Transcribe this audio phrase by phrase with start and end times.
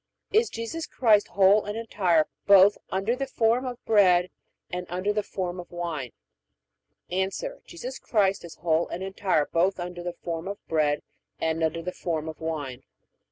[0.33, 4.31] Is Jesus Christ whole and entire both under the form of bread
[4.71, 6.11] and under the form of wine?
[7.11, 7.29] A.
[7.67, 11.03] Jesus Christ is whole and entire both under the form of bread
[11.39, 12.81] and under the form of wine.